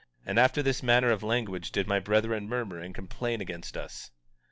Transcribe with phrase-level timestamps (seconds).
[0.25, 4.09] And after this manner of language did my brethren murmur and complain against us.